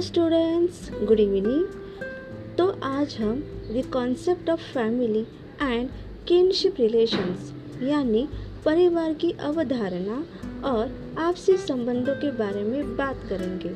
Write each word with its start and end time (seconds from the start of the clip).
Students 0.00 0.90
good 1.02 1.20
evening 1.20 1.64
तो 2.58 2.66
आज 2.84 3.16
हम 3.20 3.38
the 3.70 3.82
concept 3.92 4.50
of 4.50 4.60
family 4.74 5.20
and 5.62 5.88
kinship 6.28 6.74
relations 6.80 7.52
यानी 7.82 8.26
परिवार 8.64 9.12
की 9.14 9.30
अवधारणा 9.40 10.22
और 10.68 11.14
आपसी 11.18 11.56
संबंधों 11.56 12.14
के 12.14 12.30
बारे 12.30 12.62
में 12.62 12.96
बात 12.96 13.26
करेंगे। 13.28 13.74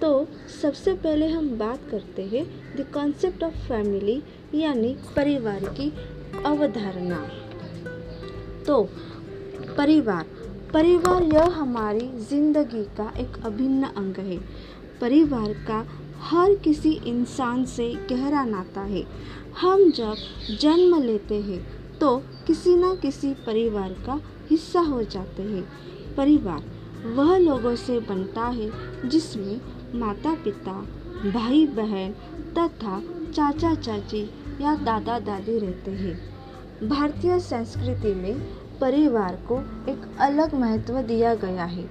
तो 0.00 0.26
सबसे 0.62 0.94
पहले 0.94 1.28
हम 1.28 1.48
बात 1.58 1.88
करते 1.90 2.22
हैं 2.24 2.44
द 2.76 2.86
कॉन्सेप्ट 2.94 3.44
ऑफ़ 3.44 3.68
फैमिली 3.68 4.22
यानी 4.54 4.96
परिवार 5.16 5.64
की 5.80 5.92
अवधारणा। 6.46 7.22
तो 8.66 8.82
परिवार 9.76 10.26
परिवार 10.72 11.22
यह 11.22 11.48
हमारी 11.52 12.08
ज़िंदगी 12.28 12.82
का 12.96 13.12
एक 13.18 13.44
अभिन्न 13.44 13.84
अंग 13.96 14.16
है। 14.16 14.38
परिवार 15.00 15.52
का 15.66 15.84
हर 16.20 16.54
किसी 16.54 16.90
इंसान 17.06 17.64
से 17.64 17.92
गहरा 18.10 18.44
नाता 18.44 18.80
है। 18.80 19.02
हम 19.60 19.90
जब 19.90 20.16
जन्म 20.60 21.02
लेते 21.02 21.40
हैं 21.40 21.60
तो 21.98 22.16
किसी 22.46 22.74
न 22.74 22.94
किसी 22.96 23.32
परिवार 23.46 23.92
का 24.06 24.20
हिस्सा 24.50 24.80
हो 24.80 25.02
जाते 25.02 25.42
हैं। 25.42 25.62
परिवार 26.16 26.62
वह 27.06 27.36
लोगों 27.38 27.74
से 27.76 27.98
बनता 28.00 28.46
है, 28.48 28.70
जिसमें 29.08 29.60
माता 29.94 30.34
पिता 30.34 30.72
भाई 31.30 31.66
बहन 31.66 32.12
तथा 32.58 33.00
चाचा 33.34 33.74
चाची 33.74 34.22
या 34.60 34.74
दादा 34.76 35.18
दादी 35.18 35.58
रहते 35.58 35.90
हैं। 35.90 36.88
भारतीय 36.88 37.38
संस्कृति 37.40 38.14
में 38.14 38.40
परिवार 38.80 39.36
को 39.48 39.58
एक 39.90 40.06
अलग 40.20 40.54
महत्व 40.54 41.00
दिया 41.02 41.34
गया 41.34 41.64
है। 41.64 41.88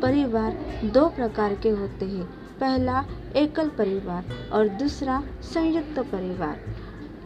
परिवार 0.00 0.56
दो 0.84 1.08
प्रकार 1.08 1.54
के 1.54 1.70
होते 1.70 2.06
हैं 2.06 2.41
पहला, 2.62 3.04
एकल 3.36 3.68
परिवार 3.68 4.24
और 4.52 4.68
दूसरा, 4.68 5.22
संयुक्त 5.42 5.98
परिवार। 5.98 6.60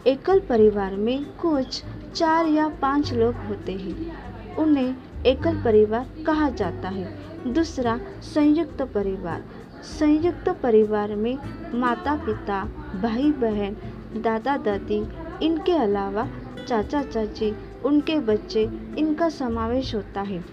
एकल 0.07 0.39
परिवार 0.39 0.95
में 0.95 1.25
कुछ 1.37 1.83
चार 2.15 2.45
या 2.45 2.67
पाँच 2.67 3.13
लोग 3.13 3.35
होते 3.35 3.71
हैं। 3.71 4.55
उन्हें 4.55 4.95
एकल 5.25 5.55
परिवार 5.63 6.09
कहा 6.25 6.49
जाता 6.49 6.89
है। 6.89 7.15
दूसरा, 7.53 7.99
संयुक्त 8.21 8.81
परिवार। 8.81 9.43
संयुक्त 9.83 10.49
परिवार 10.49 11.15
में 11.15 11.37
माता 11.79 12.15
पिता 12.15 12.63
भाई 13.01 13.31
बहन 13.31 13.77
दादा 14.21 14.57
दादी 14.57 15.07
इनके 15.45 15.71
अलावा 15.71 16.27
चाचा 16.67 17.03
चाची 17.03 17.55
उनके 17.85 18.19
बच्चे, 18.19 18.63
इनका 18.97 19.29
समावेश 19.29 19.95
होता 19.95 20.21
है। 20.21 20.45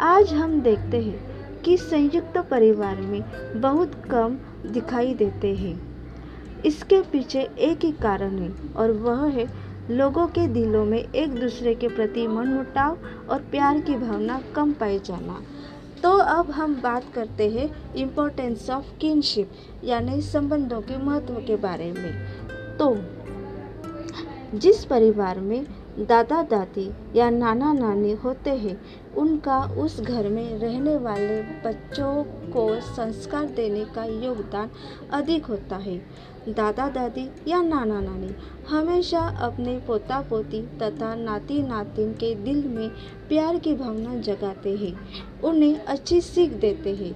आज 0.00 0.32
हम 0.32 0.60
देखते 0.60 1.02
हैं 1.02 1.31
कि 1.64 1.76
संयुक्त 1.76 2.38
परिवार 2.50 3.00
में 3.00 3.22
बहुत 3.60 3.94
कम 4.04 4.38
दिखाई 4.66 5.14
देते 5.14 5.54
हैं। 5.54 5.80
इसके 6.64 7.00
पीछे 7.02 7.42
एक 7.58 7.84
ही 7.84 7.92
कारण 7.92 8.38
है 8.38 8.52
और 8.76 8.92
वह 8.92 9.26
है 9.26 9.46
लोगों 9.90 10.26
के 10.26 10.46
दिलों 10.48 10.84
में 10.84 10.98
एक 10.98 11.34
दूसरे 11.40 11.74
के 11.74 11.88
प्रति 11.88 12.26
मनमुटाव 12.26 12.98
और 13.30 13.38
प्यार 13.40 13.80
की 13.80 13.96
भावना 13.96 14.40
कम 14.56 14.72
पाए 14.72 14.98
जाना। 14.98 15.42
तो 16.02 16.10
अब 16.10 16.50
हम 16.50 16.74
बात 16.74 17.04
करते 17.14 17.48
हैं 17.50 17.94
इम्पोर्टेंस 17.94 18.70
ऑफ़ 18.70 18.98
किनशिप 19.00 19.52
यानी 19.84 20.20
संबंधों 20.20 20.80
के 20.80 20.96
महत्व 20.96 21.34
के 21.34 21.56
बारे 21.56 21.92
में। 21.92 22.12
तो 22.76 22.96
जिस 24.58 24.84
परिवार 24.84 25.40
में 25.40 25.66
दादा 25.98 26.42
दादी 26.42 26.90
या 27.16 27.30
नाना 27.30 27.72
नानी 27.72 28.12
होते 28.12 28.50
हैं 28.50 28.80
उनका 29.16 29.58
उस 29.76 30.00
घर 30.00 30.28
में 30.28 30.58
रहने 30.58 30.96
वाले 30.96 31.40
बच्चों 31.64 32.22
को 32.52 32.80
संस्कार 32.80 33.44
देने 33.46 33.84
का 33.84 34.04
योगदान 34.04 34.70
अधिक 35.12 35.46
होता 35.46 35.76
है। 35.76 35.96
दादा, 36.48 36.88
दादी 36.88 37.28
या 37.48 37.60
नाना, 37.62 38.00
नानी 38.00 38.34
हमेशा 38.68 39.20
अपने 39.20 39.78
पोता, 39.78 40.20
पोती 40.20 40.62
तथा 40.78 41.14
नाती, 41.14 41.62
नातिन 41.62 42.12
के 42.12 42.34
दिल 42.34 42.64
में 42.68 42.88
प्यार 43.28 43.58
की 43.58 43.74
भावना 43.74 44.16
जगाते 44.18 44.76
हैं। 44.76 44.94
उन्हें 45.40 45.76
अच्छी 45.78 46.20
सीख 46.20 46.52
देते 46.52 46.94
हैं। 46.94 47.14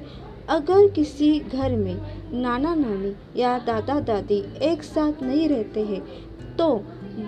अगर 0.49 0.87
किसी 0.89 1.39
घर 1.41 1.77
में 1.77 1.97
नाना, 2.33 2.75
नानी 2.75 3.15
या 3.37 3.59
दादा, 3.59 4.01
दादी 4.01 4.45
एक 4.63 4.83
साथ 4.83 5.23
नहीं 5.23 5.49
रहते 5.49 5.85
हैं 5.85 6.01
तो 6.57 6.75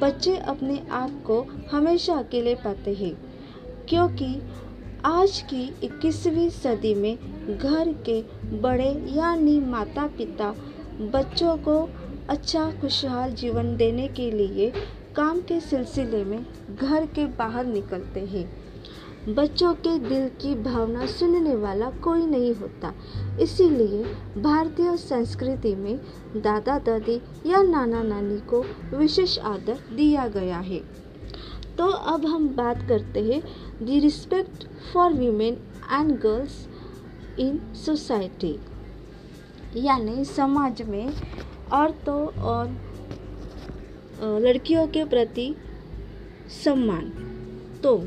बच्चे 0.00 0.36
अपने 0.36 0.82
आप 0.90 1.22
को 1.26 1.44
हमेशा 1.72 2.14
अकेले 2.14 2.54
पाते 2.54 2.94
हैं। 2.94 3.27
क्योंकि 3.88 4.42
आज 5.04 5.44
की 5.50 5.74
21वीं 5.82 6.50
सदी 6.50 6.94
में 6.94 7.18
घर 7.58 7.92
के 8.08 8.20
बड़े 8.58 9.04
यानी 9.08 9.60
माता 9.60 10.06
पिता 10.06 10.54
बच्चों 11.00 11.56
को 11.56 11.88
अच्छा 12.28 12.72
खुशहाल 12.80 13.32
जीवन 13.32 13.76
देने 13.76 14.08
के 14.08 14.30
लिए 14.30 14.72
काम 15.16 15.40
के 15.40 15.60
सिलसिले 15.60 16.24
में 16.24 16.46
घर 16.80 17.06
के 17.06 17.26
बाहर 17.26 17.66
निकलते 17.66 18.20
हैं। 18.20 18.50
बच्चों 19.34 19.74
के 19.74 19.98
दिल 19.98 20.28
की 20.28 20.54
भावना 20.54 21.06
सुनने 21.06 21.56
वाला 21.56 21.90
कोई 21.90 22.26
नहीं 22.26 22.54
होता। 22.54 22.94
इसीलिए 23.40 24.04
भारतीय 24.42 24.96
संस्कृति 24.96 25.74
में 25.74 25.96
दादा 26.36 26.78
दादी 26.78 27.20
या 27.46 27.62
नाना 27.62 28.02
नानी 28.02 28.40
को 28.40 28.64
विशेष 28.94 29.38
आदर 29.38 29.78
दिया 29.96 30.28
गया 30.28 30.58
है। 30.58 31.07
तो 31.78 31.86
अब 32.12 32.24
हम 32.26 32.48
बात 32.54 32.82
करते 32.88 33.20
हैं 33.22 33.40
the 33.82 34.00
respect 34.02 34.64
for 34.92 35.12
women 35.12 35.54
and 35.92 36.10
girls 36.20 36.66
in 37.40 37.58
society 37.76 38.58
यानी 39.76 40.24
समाज 40.24 40.82
में 40.82 41.12
औरतों 41.72 42.20
और 42.42 42.68
लड़कियों 44.44 44.86
के 44.86 45.04
प्रति 45.04 45.54
सम्मान। 46.54 47.04
तो 47.82 47.98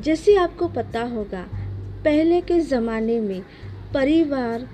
जैसे 0.00 0.36
आपको 0.36 0.68
पता 0.68 1.02
होगा, 1.04 1.42
पहले 2.04 2.40
के 2.40 2.60
ज़माने 2.60 3.20
में 3.20 3.40
परिवार 3.94 4.66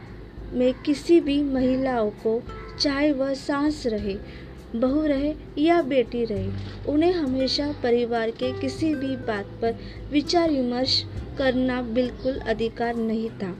में 0.52 0.72
किसी 0.82 1.20
भी 1.20 1.42
महिलाओं 1.42 2.10
को 2.22 2.40
चाहे 2.80 3.12
वह 3.12 3.34
सास 3.34 3.82
रहे 3.86 4.16
बहू 4.76 5.06
रहे 5.06 5.34
या 5.58 5.82
बेटी 5.82 6.24
रहे, 6.24 6.48
उन्हें 6.88 7.12
हमेशा 7.12 7.74
परिवार 7.82 8.30
के 8.30 8.60
किसी 8.60 8.94
भी 8.94 9.16
बात 9.16 9.46
पर 9.62 9.74
विचार 10.12 10.50
विमर्श 10.50 11.04
करना 11.38 11.82
बिल्कुल 11.82 12.38
अधिकार 12.38 12.96
नहीं 12.96 13.30
था। 13.30 13.56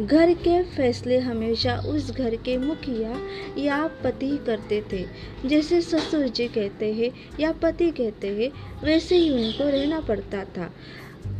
घर 0.00 0.32
के 0.32 0.62
फैसले 0.62 1.18
हमेशा 1.18 1.76
उस 1.76 2.10
घर 2.10 2.36
के 2.36 2.58
मुखिया 2.58 3.20
या 3.58 3.86
पति 3.86 4.38
करते 4.46 4.82
थे। 4.92 5.06
जैसे 5.48 5.80
ससुर 5.80 6.28
जी 6.28 6.48
कहते 6.48 6.92
हैं 6.92 7.12
या 7.40 7.52
पति 7.52 7.90
कहते 7.90 8.28
हैं, 8.28 8.52
वैसे 8.84 9.16
ही 9.16 9.30
उनको 9.30 9.64
रहना 9.64 10.00
पड़ता 10.00 10.44
था। 10.44 10.72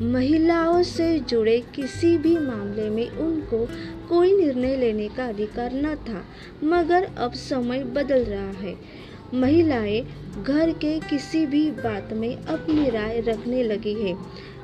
महिलाओं 0.02 0.82
से 0.82 1.18
जुड़े 1.20 1.64
किसी 1.74 2.18
भी 2.18 2.38
मामले 2.38 2.90
में 2.90 3.10
उनको 3.10 3.68
कोई 4.08 4.36
निर्णय 4.36 4.76
लेने 4.76 5.08
का 5.08 5.26
अधिकार 5.26 5.72
न 5.72 5.94
था, 5.94 6.24
मगर 6.64 7.04
अब 7.04 7.32
समय 7.32 7.84
बदल 7.84 8.24
रहा 8.24 8.50
है। 8.50 8.76
महिलाएँ 9.34 10.02
घर 10.44 10.70
के 10.70 11.00
किसी 11.00 11.46
भी 11.46 11.70
बात 11.70 12.12
में 12.12 12.36
अपनी 12.36 12.90
राय 12.90 13.20
रखने 13.20 13.62
लगी 13.62 13.94
है। 13.94 14.16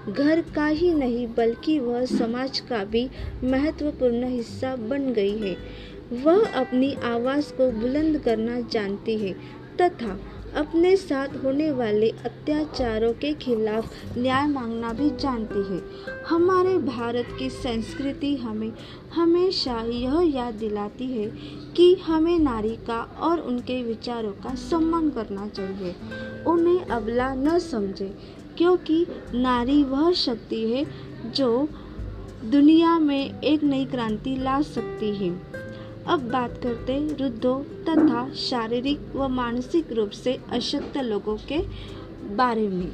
घर 0.08 0.40
का 0.40 0.66
ही 0.66 0.94
नहीं, 0.94 1.26
बल्कि 1.26 1.78
वह 1.78 2.04
समाज 2.04 2.60
का 2.60 2.84
भी 2.84 3.10
महत्वपूर्ण 3.44 4.24
हिस्सा 4.24 4.76
बन 4.76 5.12
गई 5.12 5.38
है। 5.38 5.56
वह 6.12 6.46
अपनी 6.46 6.94
आवाज़ 6.94 7.52
को 7.52 7.70
बुलंद 7.70 8.18
करना 8.18 8.60
जानती 8.60 9.16
है, 9.18 9.32
तथा 9.80 10.20
अपने 10.56 10.96
साथ 10.96 11.28
होने 11.44 11.70
वाले 11.72 12.08
अत्याचारों 12.10 13.12
के 13.12 13.32
खिलाफ 13.34 13.86
न्याय 14.18 14.46
मांगना 14.46 14.92
भी 14.92 15.10
जानती 15.10 15.74
है। 15.74 15.80
हमारे 16.28 16.78
भारत 16.78 17.26
की 17.38 17.50
संस्कृति 17.50 18.36
हमें, 18.36 18.72
हमेशा 19.14 19.80
यह 19.80 20.20
याद 20.34 20.54
दिलाती 20.54 21.06
है 21.06 21.26
कि 21.76 21.94
हमें 21.94 22.38
नारी 22.38 22.76
का 22.76 23.00
और 23.20 23.40
उनके 23.40 23.82
विचारों 23.82 24.32
का 24.32 24.54
सम्मान 24.54 25.10
करना 25.10 25.48
चाहिए। 25.48 25.94
उन्हें 26.46 26.84
अबला 26.86 27.34
न 27.34 27.58
समझे, 27.58 28.18
क्योंकि 28.58 29.06
नारी 29.34 29.82
वह 29.84 30.12
शक्ति 30.12 30.72
है 30.72 30.86
जो 31.30 31.68
दुनिया 32.44 32.98
में 32.98 33.40
एक 33.40 33.62
नई 33.62 33.84
क्रांति 33.84 34.36
ला 34.36 34.62
सकती 34.62 35.14
है। 35.16 35.63
अब 36.08 36.20
बात 36.30 36.58
करते 36.62 36.92
हैं 36.92 37.16
वृद्धों 37.16 37.58
तथा 37.84 38.28
शारीरिक 38.34 39.12
व 39.16 39.28
मानसिक 39.28 39.92
रूप 39.92 40.10
से 40.10 40.38
अशक्त 40.50 40.96
लोगों 40.98 41.36
के 41.36 41.58
बारे 42.34 42.68
में। 42.68 42.90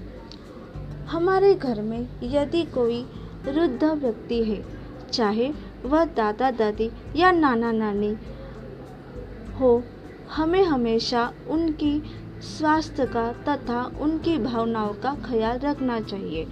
हमारे 1.07 1.55
घर 1.55 1.83
में 1.83 2.09
यदि 2.23 2.62
कोई 2.65 3.03
वृद्ध 3.45 3.85
व्यक्ति 3.85 4.45
है, 4.45 4.65
चाहे 5.12 5.53
वह 5.85 6.05
दादा, 6.05 6.51
दादी 6.51 6.91
या 7.17 7.33
नाना, 7.33 7.73
नानी 7.73 8.17
हो, 9.61 9.83
हमें 10.31 10.65
हमेशा 10.65 11.33
उनकी 11.49 12.03
स्वास्थ्य 12.41 13.06
का 13.06 13.33
तथा 13.33 13.83
उनकी 14.01 14.39
भावनाओं 14.39 14.95
का 14.95 15.15
ख्याल 15.15 15.59
रखना 15.59 16.01
चाहिए। 16.01 16.47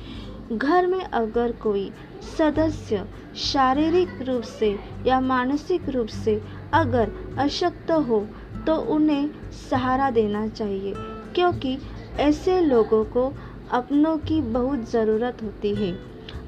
घर 0.52 0.86
में 0.86 1.02
अगर 1.04 1.52
कोई 1.52 1.90
सदस्य 2.38 3.04
शारीरिक 3.36 4.22
रूप 4.22 4.42
से 4.42 4.78
या 5.06 5.20
मानसिक 5.20 5.88
रूप 5.88 6.06
से 6.06 6.40
अगर 6.74 7.12
अशक्त 7.38 7.90
हो 7.90 8.20
तो 8.66 8.76
उन्हें 8.94 9.28
सहारा 9.70 10.10
देना 10.10 10.46
चाहिए, 10.48 10.92
क्योंकि 11.34 11.76
ऐसे 12.18 12.60
लोगों 12.60 13.04
को 13.06 13.32
अपनों 13.72 14.16
की 14.18 14.40
बहुत 14.40 14.90
ज़रूरत 14.90 15.42
होती 15.42 15.74
है। 15.74 15.92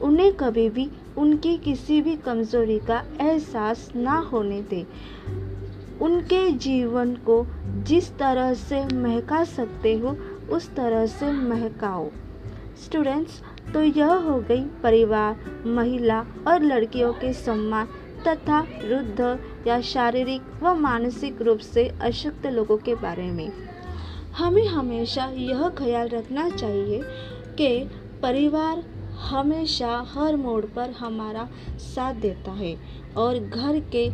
उन्हें 0.03 0.33
कभी 0.33 0.69
भी 0.71 0.91
उनकी 1.19 1.57
किसी 1.59 2.01
भी 2.03 2.17
कमज़ोरी 2.17 2.79
का 2.79 3.03
एहसास 3.21 3.91
ना 3.97 4.19
होने 4.33 4.61
दें। 4.63 4.85
उनके 6.01 6.51
जीवन 6.59 7.15
को 7.27 7.45
जिस 7.85 8.11
तरह 8.19 8.53
से 8.55 8.85
महका 8.87 9.45
सकते 9.45 9.97
हो, 9.99 10.17
उस 10.51 10.75
तरह 10.75 11.07
से 11.07 11.31
महकाओ। 11.33 12.11
स्टूडेंट्स 12.85 13.41
तो 13.75 13.83
यह 13.83 14.13
हो 14.13 14.41
गई 14.41 14.65
परिवार, 14.83 15.63
महिला 15.67 16.21
और 16.49 16.63
लड़कियों 16.63 17.13
के 17.13 17.33
सम्मान 17.33 17.89
तथा 18.29 18.61
वृद्ध 18.61 19.39
या 19.67 19.81
शारीरिक 19.81 20.43
व 20.63 20.75
मानसिक 20.75 21.43
रूप 21.43 21.59
से 21.59 21.89
अशक्त 22.03 22.47
लोगों 22.47 22.77
के 22.77 22.95
बारे 22.95 23.31
में। 23.31 23.53
हमें 24.39 24.67
हमेशा 24.67 25.25
यह 25.25 25.69
ख्याल 25.69 26.09
रखना 26.09 26.49
चाहिए 26.51 27.01
कि 27.59 27.91
परिवार 28.23 28.85
हमेशा 29.31 30.07
हर 30.15 30.37
मोड़ 30.37 30.65
पर 30.65 30.91
हमारा 30.91 31.49
साथ 31.79 32.15
देता 32.15 32.53
है 32.53 32.77
और 33.17 33.39
घर 33.39 33.81
के 33.81 34.09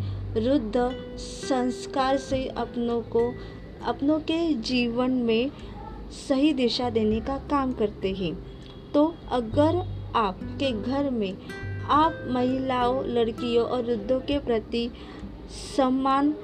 रुद्ध 0.48 0.90
संस्कार 1.18 2.16
से 2.16 2.46
अपनों 2.46 3.00
को, 3.00 3.34
अपनों 3.84 4.18
के 4.20 4.54
जीवन 4.54 5.10
में 5.10 5.50
सही 6.28 6.52
दिशा 6.52 6.90
देने 6.90 7.20
का 7.20 7.38
काम 7.38 7.72
करते 7.72 8.12
हैं। 8.12 8.55
तो 8.96 9.04
अगर 9.30 9.76
आपके 10.16 10.70
घर 10.72 11.08
में 11.10 11.36
आप 11.90 12.14
महिलाओं, 12.28 13.04
लड़कियों 13.04 13.64
और 13.66 13.82
वृद्धों 13.82 14.20
के 14.20 14.38
प्रति 14.38 14.90
सम्मान 15.76 16.34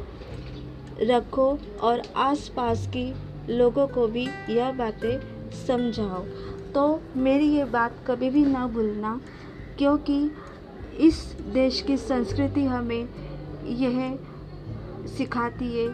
रखो 1.00 1.46
और 1.82 2.02
आसपास 2.16 2.86
की 2.96 3.04
लोगों 3.48 3.86
को 3.88 4.06
भी 4.06 4.26
यह 4.50 4.72
बातें 4.72 5.50
समझाओ 5.66 6.20
तो 6.74 6.84
मेरी 7.16 7.46
ये 7.46 7.64
बात 7.64 7.96
कभी 8.06 8.30
भी 8.30 8.44
ना 8.44 8.66
भूलना, 8.66 9.20
क्योंकि 9.78 10.20
इस 10.98 11.24
देश 11.54 11.80
की 11.82 11.96
संस्कृति 11.96 12.64
हमें 12.64 13.08
यह 13.80 14.18
सिखाती 15.16 15.72
है 15.76 15.88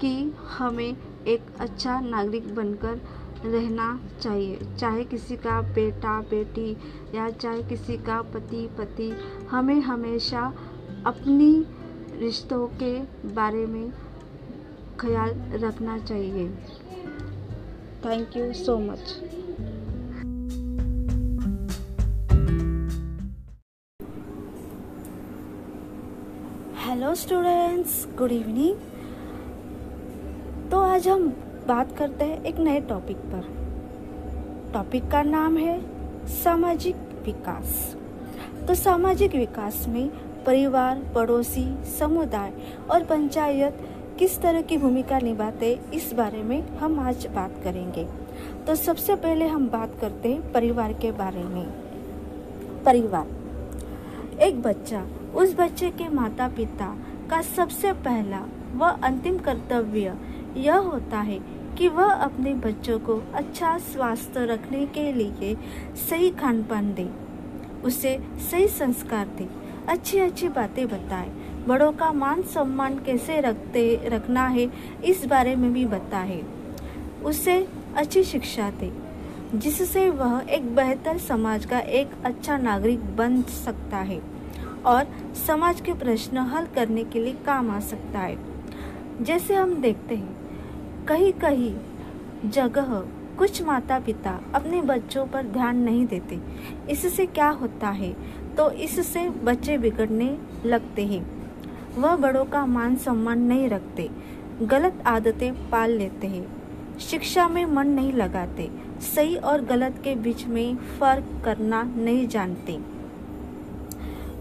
कि 0.00 0.14
हमें 0.58 0.96
एक 1.26 1.52
अच्छा 1.60 2.00
नागरिक 2.00 2.54
बनकर 2.54 3.00
रहना 3.44 3.88
चाहिए। 4.20 4.58
चाहे 4.78 5.04
किसी 5.04 5.36
का 5.36 5.60
बेटा, 5.74 6.20
बेटी 6.30 6.70
या 7.14 7.28
चाहे 7.30 7.62
किसी 7.62 7.96
का 7.96 8.20
पति 8.34 8.66
पति, 8.78 9.10
हमें 9.50 9.80
हमेशा 9.80 10.52
अपनी 11.06 11.52
रिश्तों 12.18 12.66
के 12.82 12.92
बारे 13.34 13.66
में 13.66 13.90
ख्याल 15.00 15.30
रखना 15.64 15.98
चाहिए। 15.98 16.48
Thank 18.04 18.36
you 18.36 18.52
so 18.54 18.78
much 18.78 19.14
hello 26.84 27.14
students 27.14 28.06
good 28.18 28.32
evening 28.32 28.76
तो 30.70 30.80
आज 30.80 31.08
हम 31.08 31.32
बात 31.68 31.96
करते 31.98 32.24
हैं 32.24 32.44
एक 32.44 32.58
नए 32.58 32.80
टॉपिक 32.80 33.16
पर। 33.16 33.64
टॉपिक 34.74 35.10
का 35.10 35.22
नाम 35.22 35.56
है 35.56 35.80
सामाजिक 36.26 36.96
विकास। 36.96 37.96
तो 38.68 38.74
सामाजिक 38.74 39.34
विकास 39.34 39.86
में 39.88 40.08
परिवार, 40.44 41.02
पड़ोसी, 41.14 41.84
समुदाय 41.84 42.52
और 42.90 43.04
पंचायत 43.04 43.78
किस 44.18 44.40
तरह 44.40 44.62
की 44.62 44.76
भूमिका 44.76 45.18
निभाते, 45.18 45.80
इस 45.94 46.12
बारे 46.12 46.42
में 46.42 46.68
हम 46.68 47.00
आज 47.00 47.26
बात 47.26 47.54
करेंगे। 47.64 48.08
तो 48.66 48.74
सबसे 48.74 49.16
पहले 49.16 49.46
हम 49.46 49.68
बात 49.68 49.92
करते 50.00 50.32
हैं 50.32 50.52
परिवार 50.52 50.92
के 50.92 51.12
बारे 51.12 51.42
में। 51.42 51.66
परिवार। 52.84 53.26
एक 54.40 54.62
बच्चा, 54.62 55.06
उस 55.34 55.56
बच्चे 55.58 55.90
के 55.90 56.08
माता 56.08 56.48
पिता 56.48 56.96
का 57.30 57.42
सबसे 57.42 57.92
पहला 57.92 58.40
व 58.76 58.84
अंतिम 59.02 59.38
कर्तव्य 59.38 60.14
यह 60.56 60.76
होता 60.76 61.20
है 61.20 61.38
कि 61.78 61.88
वह 61.88 62.12
अपने 62.12 62.54
बच्चों 62.54 62.98
को 62.98 63.16
अच्छा 63.34 63.76
स्वास्थ्य 63.84 64.44
रखने 64.46 64.84
के 64.86 65.12
लिए 65.12 65.54
सही 66.00 66.30
खान 66.30 66.62
पान 66.62 66.92
दे, 66.94 67.08
उसे 67.84 68.18
सही 68.50 68.68
संस्कार 68.68 69.26
दे 69.38 69.48
अच्छी 69.88 70.18
अच्छी 70.18 70.48
बातें 70.48 70.86
बताए। 70.88 71.30
बड़ों 71.66 71.90
का 71.92 72.12
मान 72.12 72.42
सम्मान 72.44 72.98
कैसे 72.98 73.40
रखते, 73.40 74.00
रखना 74.04 74.46
है, 74.46 74.70
इस 75.04 75.24
बारे 75.26 75.56
में 75.56 75.72
भी 75.72 75.84
बताए। 75.86 76.42
उसे 77.24 77.56
अच्छी 77.96 78.22
शिक्षा 78.24 78.70
दे, 78.70 78.92
जिससे 79.54 80.08
वह 80.10 80.46
एक 80.50 80.74
बेहतर 80.74 81.18
समाज 81.18 81.64
का 81.64 81.78
एक 81.78 82.10
अच्छा 82.24 82.56
नागरिक 82.58 83.04
बन 83.16 83.42
सकता 83.42 83.96
है 83.98 84.20
और 84.86 85.06
समाज 85.46 85.80
के 85.80 85.94
प्रश्न 85.94 86.38
हल 86.48 86.66
करने 86.74 87.04
के 87.04 87.20
लिए 87.20 87.36
काम 87.46 87.70
आ 87.70 87.80
सकता 87.82 88.18
है। 88.18 88.38
जैसे 89.22 89.54
हम 89.54 89.74
देखते 89.80 90.14
हैं 90.14 90.43
कहीं 91.08 91.32
कहीं 91.32 91.76
जगह 92.50 93.04
कुछ 93.38 93.62
माता 93.62 93.98
पिता 93.98 94.40
अपने 94.54 94.82
बच्चों 94.82 95.26
पर 95.26 95.42
ध्यान 95.42 95.76
नहीं 95.76 96.06
देते। 96.06 96.40
इससे 96.90 97.26
क्या 97.26 97.48
होता 97.48 97.88
है? 97.88 98.16
तो 98.56 98.70
इससे 98.70 99.30
बच्चे 99.30 99.78
बिगड़ने 99.78 100.38
लगते 100.66 101.06
हैं। 101.06 101.50
वह 101.98 102.16
बड़ों 102.16 102.44
का 102.44 102.66
मान 102.66 102.96
सम्मान 102.96 103.40
नहीं 103.40 103.68
रखते। 103.68 104.10
गलत 104.62 105.04
आदतें 105.06 105.70
पाल 105.70 105.90
लेते 105.90 106.26
हैं। 106.26 106.56
शिक्षा 106.98 107.48
में 107.48 107.66
मन 107.66 107.88
नहीं 107.88 108.12
लगाते। 108.12 108.70
सही 109.00 109.36
और 109.36 109.62
गलत 109.62 110.00
के 110.04 110.14
बीच 110.14 110.46
में 110.46 110.76
फ़र्क 110.76 111.42
करना 111.44 111.82
नहीं 111.82 112.28
जानते। 112.28 112.80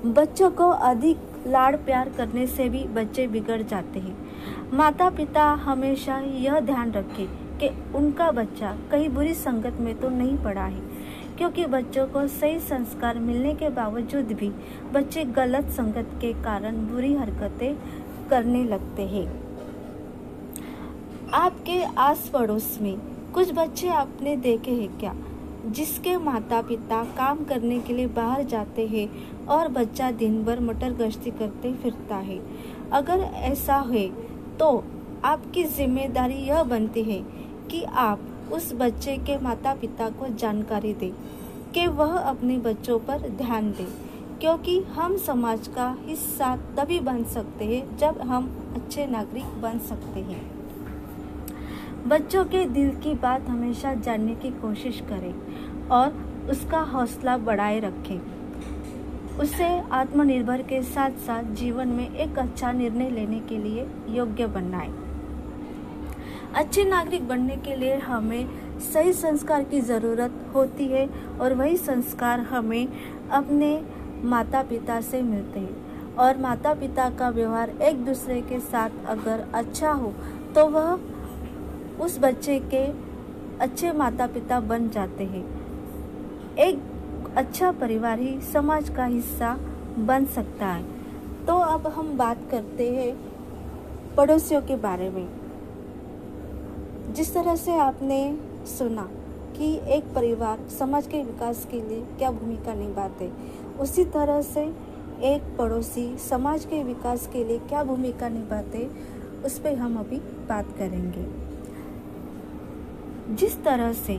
बच्चों 0.05 0.51
को 0.51 0.69
अधिक 0.69 1.17
लाड़ 1.47 1.75
प्यार 1.75 2.09
करने 2.09 2.45
से 2.47 2.67
भी 2.69 2.83
बच्चे 2.95 3.27
बिगड़ 3.27 3.61
जाते 3.61 3.99
हैं। 3.99 4.15
माता 4.73 5.09
पिता 5.09 5.43
हमेशा 5.63 6.17
यह 6.17 6.59
ध्यान 6.61 6.91
रखें 6.91 7.25
कि 7.59 7.69
उनका 7.95 8.29
बच्चा 8.31 8.75
कहीं 8.91 9.09
बुरी 9.09 9.33
संगत 9.33 9.77
में 9.79 9.95
तो 9.99 10.09
नहीं 10.09 10.37
पड़ा 10.37 10.65
है, 10.65 10.81
क्योंकि 11.37 11.65
बच्चों 11.65 12.05
को 12.07 12.27
सही 12.29 12.59
संस्कार 12.59 13.19
मिलने 13.19 13.53
के 13.53 13.69
बावजूद 13.71 14.31
भी 14.31 14.49
बच्चे 14.93 15.23
गलत 15.35 15.69
संगत 15.71 16.17
के 16.21 16.33
कारण 16.43 16.85
बुरी 16.87 17.13
हरकतें 17.13 17.75
करने 18.29 18.63
लगते 18.63 19.07
हैं। 19.07 19.25
आपके 21.33 21.81
आस 21.83 22.29
पड़ोस 22.33 22.77
में 22.81 22.97
कुछ 23.33 23.53
बच्चे 23.53 23.87
आपने 23.89 24.35
देखे 24.37 24.71
हैं 24.71 24.97
क्या? 24.99 25.15
जिसके 25.65 26.15
माता 26.19 26.61
पिता 26.61 27.03
काम 27.17 27.43
करने 27.45 27.79
के 27.79 27.93
लिए 27.93 28.07
बाहर 28.15 28.43
जाते 28.45 28.87
हैं 28.87 29.07
और 29.47 29.67
बच्चा 29.71 30.11
दिन 30.13 30.43
भर 30.45 30.59
मटर 30.61 30.93
गश्ती 30.95 31.31
करते 31.31 31.73
फिरता 31.73 32.15
है। 32.17 32.39
अगर 32.93 33.19
ऐसा 33.43 33.75
है 33.89 34.07
तो 34.59 34.83
आपकी 35.25 35.63
ज़िम्मेदारी 35.65 36.41
यह 36.45 36.63
बनती 36.65 37.03
है 37.03 37.19
कि 37.71 37.83
आप 37.83 38.51
उस 38.53 38.71
बच्चे 38.73 39.17
के 39.19 39.37
माता 39.39 39.73
पिता 39.75 40.09
को 40.09 40.27
जानकारी 40.35 40.93
दें, 40.93 41.11
कि 41.73 41.87
वह 41.89 42.17
अपने 42.17 42.57
बच्चों 42.59 42.99
पर 42.99 43.29
ध्यान 43.31 43.71
दें, 43.71 43.87
क्योंकि 44.39 44.79
हम 44.95 45.17
समाज 45.19 45.67
का 45.67 45.95
हिस्सा 46.01 46.55
तभी 46.77 46.99
बन 47.01 47.23
सकते 47.25 47.65
हैं 47.65 47.97
जब 47.97 48.21
हम 48.23 48.51
अच्छे 48.75 49.05
नागरिक 49.07 49.61
बन 49.61 49.79
सकते 49.81 50.19
हैं। 50.21 50.41
बच्चों 52.07 52.43
के 52.45 52.63
दिल 52.65 52.89
की 52.95 53.13
बात 53.15 53.47
हमेशा 53.49 53.93
जानने 53.95 54.33
की 54.35 54.49
कोशिश 54.51 54.99
करें 55.09 55.87
और 55.89 56.47
उसका 56.51 56.79
हौसला 56.83 57.35
बढ़ाए 57.39 57.79
रखें। 57.79 59.37
उसे 59.37 59.67
आत्मनिर्भर 59.91 60.61
के 60.61 60.81
साथ 60.83 61.11
साथ 61.25 61.53
जीवन 61.55 61.87
में 61.89 62.09
एक 62.09 62.39
अच्छा 62.39 62.71
निर्णय 62.71 63.09
लेने 63.09 63.39
के 63.39 63.57
लिए 63.57 63.87
योग्य 64.09 64.47
बनाए। 64.47 64.89
अच्छे 66.55 66.83
नागरिक 66.83 67.27
बनने 67.27 67.55
के 67.57 67.75
लिए 67.75 67.95
हमें 67.99 68.79
सही 68.83 69.13
संस्कार 69.13 69.63
की 69.63 69.81
ज़रूरत 69.83 70.45
होती 70.55 70.87
है 70.87 71.07
और 71.41 71.53
वही 71.53 71.77
संस्कार 71.77 72.39
हमें 72.51 72.87
अपने 73.31 73.71
माता 74.25 74.63
पिता 74.63 74.99
से 75.01 75.21
मिलते 75.21 75.59
हैं। 75.59 76.15
और 76.15 76.37
माता 76.37 76.73
पिता 76.73 77.09
का 77.09 77.29
व्यवहार 77.29 77.69
एक 77.81 78.05
दूसरे 78.05 78.41
के 78.41 78.59
साथ 78.61 79.05
अगर 79.07 79.47
अच्छा 79.55 79.91
हो 79.91 80.13
तो 80.55 80.67
वह 80.67 80.95
उस 82.01 82.17
बच्चे 82.19 82.59
के 82.73 82.85
अच्छे 83.59 83.91
माता 83.91 84.27
पिता 84.27 84.59
बन 84.59 84.89
जाते 84.89 85.23
हैं। 85.23 85.43
एक 86.57 86.79
अच्छा 87.37 87.71
परिवार 87.71 88.19
ही 88.19 88.41
समाज 88.41 88.89
का 88.89 89.05
हिस्सा 89.05 89.55
बन 89.99 90.25
सकता 90.25 90.65
है। 90.65 90.83
तो 91.45 91.57
अब 91.57 91.87
हम 91.87 92.17
बात 92.17 92.37
करते 92.51 92.89
हैं 92.91 93.15
पड़ोसियों 94.15 94.61
के 94.61 94.75
बारे 94.75 95.09
में। 95.09 95.27
जिस 97.13 97.33
तरह 97.33 97.55
से 97.55 97.77
आपने 97.77 98.37
सुना 98.67 99.09
कि 99.57 99.73
एक 99.87 100.03
परिवार 100.15 100.59
समाज 100.79 101.07
के 101.07 101.23
विकास 101.23 101.67
के 101.71 101.81
लिए 101.81 102.01
क्या 102.17 102.31
भूमिका 102.31 102.73
निभाते, 102.73 103.31
उसी 103.79 104.05
तरह 104.05 104.41
से 104.41 104.63
एक 105.23 105.55
पड़ोसी 105.57 106.17
समाज 106.17 106.65
के 106.65 106.83
विकास 106.83 107.27
के 107.33 107.43
लिए 107.43 107.59
क्या 107.59 107.83
भूमिका 107.83 108.29
निभाते, 108.29 108.89
उस 109.45 109.59
पर 109.59 109.75
हम 109.75 109.97
अभी 109.97 110.17
बात 110.49 110.65
करेंगे। 110.77 111.52
जिस 113.29 113.63
तरह 113.63 113.93
से 113.93 114.13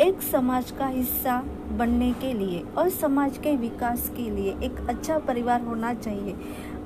एक 0.00 0.22
समाज 0.22 0.70
का 0.70 0.86
हिस्सा 0.86 1.42
बनने 1.78 2.12
के 2.12 2.32
लिए 2.32 2.62
और 2.78 2.88
समाज 2.88 3.38
के 3.38 3.56
विकास 3.56 4.08
के 4.16 4.30
लिए 4.30 4.50
एक 4.62 4.76
अच्छा 4.88 5.18
परिवार 5.18 5.62
होना 5.62 5.92
चाहिए, 5.94 6.34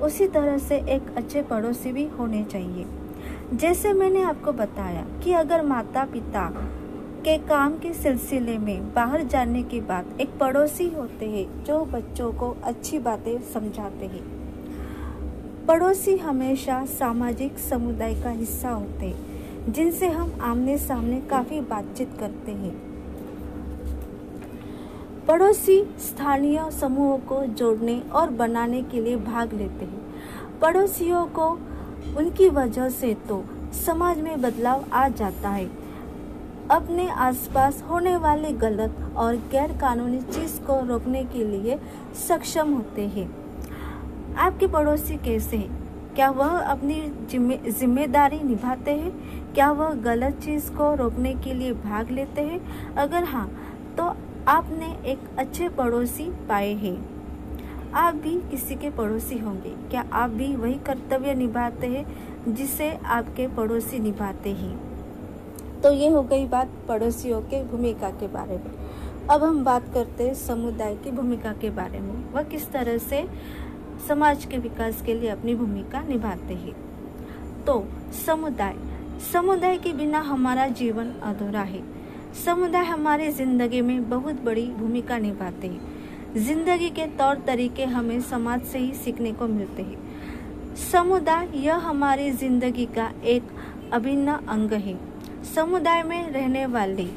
उसी 0.01 0.27
तरह 0.27 0.57
से 0.57 0.77
एक 0.77 1.13
अच्छे 1.17 1.41
पड़ोसी 1.41 1.91
भी 1.91 2.05
होने 2.07 2.43
चाहिए। 2.43 2.85
जैसे 3.53 3.93
मैंने 3.93 4.21
आपको 4.21 4.51
बताया 4.51 5.05
कि 5.23 5.33
अगर 5.33 5.65
माता 5.65 6.05
पिता 6.05 6.49
के 7.23 7.37
काम 7.37 7.77
के 7.77 7.93
सिलसिले 7.93 8.57
में 8.57 8.93
बाहर 8.93 9.23
जाने 9.23 9.63
के 9.63 9.81
बाद 9.81 10.17
एक 10.21 10.37
पड़ोसी 10.39 10.87
होते 10.89 11.29
हैं 11.29 11.63
जो 11.63 11.85
बच्चों 11.85 12.31
को 12.33 12.49
अच्छी 12.63 12.99
बातें 12.99 13.37
समझाते 13.53 14.05
हैं। 14.05 14.23
पड़ोसी 15.67 16.17
हमेशा 16.17 16.85
सामाजिक 16.85 17.59
समुदाय 17.59 18.21
का 18.23 18.29
हिस्सा 18.29 18.69
होते 18.69 19.05
हैं। 19.05 19.32
जिनसे 19.69 20.07
हम 20.07 20.39
आमने 20.41 20.77
सामने 20.77 21.21
काफ़ी 21.21 21.61
बातचीत 21.61 22.17
करते 22.19 22.51
हैं। 22.51 22.71
पड़ोसी 25.27 25.83
स्थानीय 25.99 26.69
समूहों 26.71 27.17
को 27.17 27.45
जोड़ने 27.45 27.99
और 28.13 28.29
बनाने 28.29 28.81
के 28.83 29.01
लिए 29.01 29.15
भाग 29.15 29.53
लेते 29.53 29.85
हैं। 29.85 30.01
पड़ोसियों 30.59 31.25
को 31.25 31.47
उनकी 32.17 32.49
वजह 32.49 32.89
से 32.89 33.13
तो 33.29 33.43
समाज 33.85 34.19
में 34.21 34.41
बदलाव 34.41 34.85
आ 34.93 35.07
जाता 35.07 35.49
है। 35.49 35.69
अपने 36.71 37.07
आसपास 37.09 37.83
होने 37.83 38.15
वाले 38.17 38.51
गलत 38.51 39.13
और 39.15 39.35
गैर 39.35 39.71
कानूनी 39.71 40.21
चीज़ 40.21 40.59
को 40.61 40.79
रोकने 40.87 41.23
के 41.23 41.43
लिए 41.43 41.79
सक्षम 42.27 42.73
होते 42.73 43.07
हैं। 43.07 43.29
आपके 44.35 44.67
पड़ोसी 44.67 45.17
कैसे 45.17 45.57
हैं? 45.57 45.82
क्या 46.15 46.29
वह 46.29 46.57
अपनी 46.59 46.95
जिम्मे, 47.29 47.57
ज़िम्मेदारी 47.69 48.39
निभाते 48.39 48.91
हैं? 48.91 49.11
क्या 49.53 49.71
वह 49.71 49.93
गलत 49.93 50.39
चीज़ 50.39 50.69
को 50.71 50.93
रोकने 50.95 51.33
के 51.35 51.53
लिए 51.53 51.73
भाग 51.73 52.11
लेते 52.11 52.41
हैं? 52.41 52.59
अगर 52.95 53.23
हाँ 53.23 53.47
तो 53.97 54.03
आपने 54.47 54.91
एक 55.11 55.19
अच्छे 55.37 55.69
पड़ोसी 55.69 56.29
पाए 56.49 56.73
हैं। 56.73 56.97
आप 57.93 58.15
भी 58.15 58.35
किसी 58.51 58.75
के 58.75 58.89
पड़ोसी 58.89 59.37
होंगे। 59.37 59.75
क्या 59.89 60.05
आप 60.13 60.29
भी 60.29 60.55
वही 60.55 60.73
कर्तव्य 60.73 61.33
निभाते 61.33 61.87
हैं 61.87 62.53
जिसे 62.53 62.91
आपके 62.95 63.47
पड़ोसी 63.47 63.99
निभाते 63.99 64.49
हैं? 64.49 64.75
तो 65.81 65.91
ये 65.91 66.09
हो 66.09 66.23
गई 66.23 66.45
बात 66.47 66.69
पड़ोसियों 66.87 67.41
के 67.41 67.63
भूमिका 67.63 68.09
के 68.09 68.27
बारे 68.27 68.57
में। 68.57 68.71
अब 69.29 69.43
हम 69.43 69.63
बात 69.63 69.83
करते 69.93 70.27
हैं 70.27 70.33
समुदाय 70.33 70.95
की 70.95 71.11
भूमिका 71.11 71.53
के 71.53 71.69
बारे 71.69 71.99
में। 71.99 72.33
वह 72.33 72.43
किस 72.43 72.71
तरह 72.71 72.97
से 72.97 73.25
समाज 74.07 74.45
के 74.45 74.57
विकास 74.57 75.01
के 75.01 75.13
लिए 75.13 75.29
अपनी 75.29 75.55
भूमिका 75.55 76.01
निभाते 76.01 76.53
हैं। 76.53 76.73
तो 77.65 77.83
समुदाय। 78.25 78.75
समुदाय 79.33 79.77
के 79.77 79.93
बिना 79.93 80.19
हमारा 80.21 80.67
जीवन 80.73 81.11
अधूरा 81.23 81.61
है। 81.61 81.81
समुदाय 82.45 82.85
हमारे 82.85 83.31
ज़िंदगी 83.31 83.81
में 83.81 84.09
बहुत 84.09 84.41
बड़ी 84.43 84.65
भूमिका 84.69 85.17
निभाते 85.17 85.67
हैं। 85.67 85.91
ज़िंदगी 86.37 86.89
के 86.89 87.05
तौर 87.17 87.43
तरीके 87.47 87.85
हमें 87.85 88.19
समाज 88.21 88.61
से 88.63 88.79
ही 88.79 88.93
सीखने 88.95 89.31
को 89.31 89.47
मिलते 89.47 89.81
हैं। 89.81 90.75
समुदाय 90.91 91.47
यह 91.55 91.75
हमारी 91.79 92.31
ज़िंदगी 92.33 92.85
का 92.95 93.11
एक 93.25 93.51
अभिन्न 93.93 94.37
अंग 94.49 94.73
है। 94.73 94.97
समुदाय 95.45 96.03
में 96.03 96.31
रहने 96.31 96.65
वाले 96.65 97.07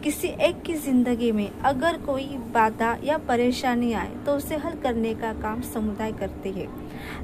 किसी 0.00 0.28
एक 0.40 0.60
की 0.62 0.74
ज़िंदगी 0.74 1.30
में 1.32 1.50
अगर 1.60 1.96
कोई 1.98 2.24
बाधा 2.54 2.96
या 3.04 3.16
परेशानी 3.18 3.92
आए 3.92 4.14
तो 4.26 4.32
उसे 4.32 4.56
हल 4.56 4.74
करने 4.74 5.14
का 5.14 5.32
काम 5.32 5.60
समुदाय 5.62 6.12
करते 6.12 6.50
हैं। 6.50 6.66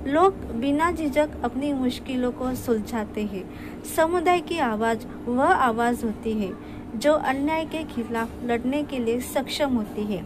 लोग 0.06 0.34
बिना 0.60 0.90
झिझक 0.92 1.30
अपनी 1.44 1.72
मुश्किलों 1.72 2.32
को 2.32 2.54
सुलझाते 2.54 3.24
हैं। 3.24 3.44
समुदाय 3.96 4.40
की 4.40 4.58
आवाज़, 4.58 5.06
वह 5.26 5.44
आवाज़ 5.44 6.04
होती 6.04 6.32
है, 6.32 6.52
जो 6.96 7.12
अन्याय 7.12 7.64
के 7.64 7.82
खिलाफ 7.84 8.44
लड़ने 8.44 8.82
के 8.82 8.98
लिए 8.98 9.20
सक्षम 9.22 9.74
होती 9.74 10.04
है। 10.04 10.24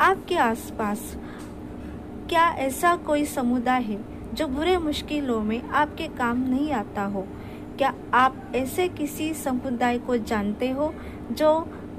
आपके 0.00 0.36
आसपास 0.42 1.16
क्या 2.28 2.48
ऐसा 2.58 2.94
कोई 2.96 3.24
समुदाय 3.24 3.82
है, 3.82 3.98
जो 4.34 4.46
बुरे 4.48 4.76
मुश्किलों 4.78 5.40
में 5.42 5.62
आपके 5.62 6.08
काम 6.08 6.48
नहीं 6.48 6.72
आता 6.72 7.04
हो? 7.04 7.26
क्या 7.78 7.92
आप 8.14 8.36
ऐसे 8.56 8.86
किसी 8.88 9.32
समुदाय 9.34 9.98
को 9.98 10.16
जानते 10.18 10.70
हो 10.70 10.92
जो 11.32 11.50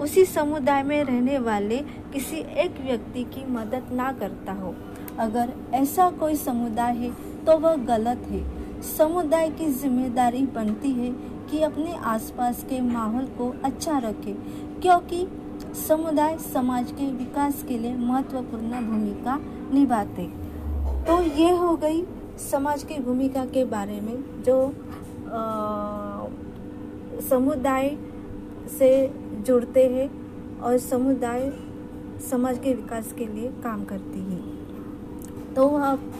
उसी 0.01 0.23
समुदाय 0.25 0.81
में 0.83 1.03
रहने 1.03 1.37
वाले 1.39 1.77
किसी 2.13 2.37
एक 2.63 2.79
व्यक्ति 2.81 3.23
की 3.25 3.45
मदद 3.51 3.91
ना 3.93 4.11
करता 4.13 4.53
हो? 4.53 4.73
अगर 5.19 5.53
ऐसा 5.73 6.09
कोई 6.11 6.35
समुदाय 6.35 6.95
है 6.95 7.11
तो 7.45 7.57
वह 7.57 7.75
गलत 7.85 8.27
है। 8.29 8.41
समुदाय 8.81 9.49
की 9.51 9.67
ज़िम्मेदारी 9.73 10.45
बनती 10.55 10.91
है 10.91 11.11
कि 11.51 11.61
अपने 11.63 11.95
आसपास 12.07 12.63
के 12.69 12.81
माहौल 12.81 13.25
को 13.37 13.53
अच्छा 13.63 13.97
रखे, 13.99 14.33
क्योंकि 14.81 15.27
समुदाय 15.77 16.37
समाज 16.43 16.91
के 16.91 17.11
विकास 17.13 17.63
के 17.67 17.77
लिए 17.77 17.95
महत्वपूर्ण 17.97 18.85
भूमिका 18.87 19.39
निभाते। 19.73 20.27
तो 21.05 21.21
ये 21.35 21.49
हो 21.57 21.75
गई 21.77 22.05
समाज 22.41 22.83
की 22.83 22.99
भूमिका 22.99 23.45
के 23.45 23.65
बारे 23.67 23.99
में, 24.01 24.43
जो 24.43 24.73
समुदाय 27.29 27.97
से 28.79 28.91
जुड़ते 29.47 29.87
हैं 29.87 30.09
और 30.59 30.77
समुदाय 30.77 31.51
समाज 32.29 32.59
के 32.59 32.73
विकास 32.73 33.11
के 33.13 33.25
लिए 33.25 33.49
काम 33.63 33.83
करती 33.83 34.19
है। 34.21 34.39
तो 35.53 35.67
अब 35.67 36.11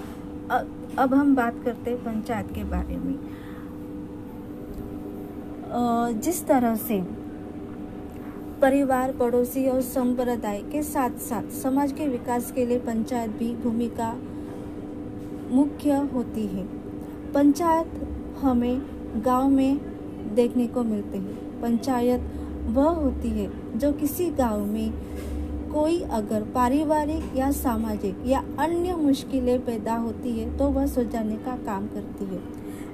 अब 1.00 1.14
हम 1.14 1.36
बात 1.36 1.56
करते 1.66 1.92
हैं 1.92 2.04
पंचायत 2.04 2.52
के 2.56 2.64
बारे 2.64 2.98
में। 2.98 3.16
जिस 6.22 6.46
तरह 6.48 6.76
से 6.76 7.02
परिवार, 8.62 9.12
पड़ोसी 9.12 9.68
और 9.68 9.82
संप्रदाय 9.82 10.62
के 10.62 10.82
साथ 10.84 11.18
साथ 11.20 11.50
समाज 11.54 11.92
के 11.92 12.08
विकास 12.08 12.52
के 12.52 12.66
लिए 12.66 12.80
पंचायत 12.80 13.32
भी 13.32 13.56
भूमिका 13.56 14.14
मुख्य 15.52 15.98
होती 16.14 16.46
है। 16.48 16.64
पंचायत 17.34 17.92
हमें 18.42 18.99
गाँव 19.16 19.50
में 19.50 19.80
देखने 20.36 20.68
को 20.68 20.84
मिलते 20.84 21.18
हैं। 21.18 21.62
पंचायत 21.62 22.22
वह 22.68 22.90
होती 22.92 23.30
है 23.30 23.50
जो 23.80 23.92
किसी 23.94 24.30
गाँव 24.32 24.66
में 24.66 24.92
कोई 25.72 26.00
अगर 26.12 26.44
पारिवारिक 26.56 27.38
या 27.38 27.50
सामाजिक 27.52 28.24
या 28.26 28.44
अन्य 28.60 28.96
मुश्किलें 28.96 29.60
पैदा 29.66 29.96
होती 29.96 30.40
है 30.40 30.58
तो 30.58 30.68
वह 30.68 30.86
सुलझाने 30.88 31.36
का 31.38 31.56
काम 31.66 31.88
करती 31.88 32.26
है। 32.26 32.42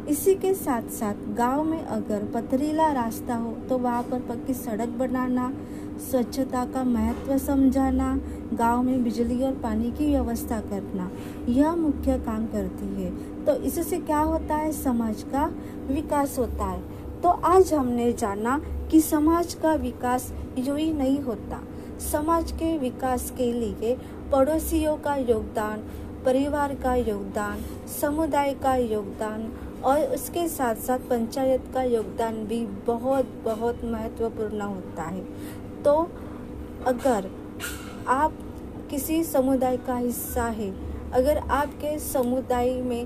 इसी 0.10 0.36
के 0.36 0.53
साथ 0.53 0.89
साथ 0.91 1.27
गाँव 1.34 1.63
में 1.63 1.79
अगर 1.79 2.24
पथरीला 2.34 2.91
रास्ता 2.91 3.36
हो 3.36 3.51
तो 3.69 3.77
वहाँ 3.77 4.03
पर 4.03 4.19
पक्की 4.22 4.53
सड़क 4.53 4.89
बनाना 4.89 5.51
स्वच्छता 6.00 6.66
का 6.66 6.84
महत्व 6.84 7.38
समझाना, 7.38 8.20
गाँव 8.54 8.84
में 8.84 9.04
बिजली 9.04 9.44
और 9.44 9.54
पानी 9.54 9.92
की 9.92 10.10
व्यवस्था 10.12 10.60
करना, 10.62 11.10
यह 11.50 11.75
मुख्य 11.75 12.18
काम 12.20 12.46
करती 12.46 13.04
है। 13.04 13.12
तो 13.46 13.56
इससे 13.56 14.00
क्या 14.00 14.20
होता 14.20 14.56
है? 14.56 14.72
समाज 14.72 15.24
का 15.24 15.46
विकास 15.88 16.40
होता 16.40 16.66
है। 16.66 16.82
तो 17.22 17.30
आज 17.30 17.74
हमने 17.74 18.14
जाना 18.14 18.62
कि 18.92 19.02
समाज 19.02 19.54
का 19.54 19.74
विकास 19.74 20.34
यूँ 20.58 20.78
ही 20.80 20.94
नहीं 20.94 21.20
होता। 21.20 21.62
समाज 22.12 22.52
के 22.52 22.78
विकास 22.78 23.32
के 23.38 23.52
लिए 23.54 23.98
पड़ोसियों 24.32 24.98
का 24.98 25.16
योगदान, 25.16 25.84
परिवार 26.25 26.75
का 26.75 26.96
योगदान, 26.96 27.62
समुदाय 28.02 28.54
का 28.54 28.75
योगदान 28.75 29.52
और 29.84 30.00
उसके 30.00 30.48
साथ 30.48 30.75
साथ 30.75 31.00
पंचायत 31.00 31.64
का 31.74 31.84
योगदान 31.84 32.36
भी 32.46 32.66
बहुत 32.66 33.25
बहुत 33.46 33.84
महत्वपूर्ण 33.84 34.62
होता 34.62 35.04
है। 35.04 35.25
तो 35.86 35.94
अगर 36.88 37.30
आप 38.08 38.38
किसी 38.89 39.24
समुदाय 39.24 39.77
का 39.77 39.96
हिस्सा 39.98 40.44
है, 40.44 40.70
अगर 41.12 41.38
आपके 41.38 41.98
समुदाय 42.00 42.72
में 42.82 43.06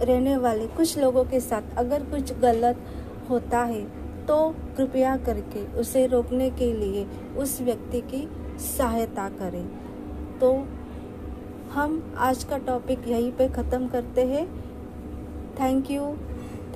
रहने 0.00 0.36
वाले 0.36 0.66
कुछ 0.66 0.98
लोगों 0.98 1.24
के 1.24 1.40
साथ 1.40 1.74
अगर 1.78 2.04
कुछ 2.10 2.32
गलत 2.40 2.84
होता 3.30 3.58
है 3.64 3.82
तो 4.26 4.36
कृपया 4.76 5.16
करके 5.16 5.64
उसे 5.80 6.06
रोकने 6.06 6.50
के 6.50 6.72
लिए 6.72 7.06
उस 7.38 7.60
व्यक्ति 7.60 8.00
की 8.12 8.26
सहायता 8.66 9.28
करें। 9.28 9.66
तो 10.38 10.52
हम 11.72 12.14
आज 12.18 12.44
का 12.44 12.58
टॉपिक 12.58 13.08
यहीं 13.08 13.32
पे 13.32 13.48
ख़त्म 13.48 13.88
करते 13.88 14.26
हैं। 14.26 14.46
Thank 15.60 15.90
you 15.90 16.14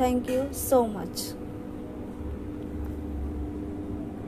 thank 0.01 0.31
you 0.31 0.43
so 0.55 0.83
much. 0.89 1.44